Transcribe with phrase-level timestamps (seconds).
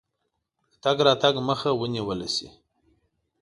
[0.69, 2.47] د تګ راتګ مخه ونیوله شي.